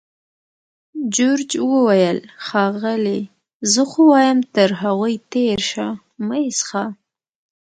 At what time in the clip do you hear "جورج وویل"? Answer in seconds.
1.15-2.19